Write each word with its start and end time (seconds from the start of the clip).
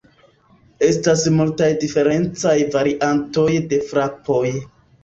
Estas 0.87 1.25
multaj 1.35 1.69
diferencaj 1.85 2.57
variantoj 2.79 3.49
de 3.71 3.85
frapoj. 3.93 4.47